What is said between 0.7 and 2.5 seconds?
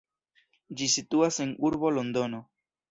Ĝi situas en urbo Londono.